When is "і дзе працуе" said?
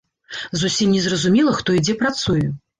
1.79-2.45